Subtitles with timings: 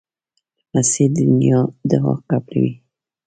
[0.73, 2.73] لمسی د نیا دعا قبلوي.